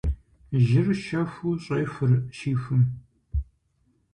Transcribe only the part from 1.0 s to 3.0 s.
щэхуу щӏехур щихум.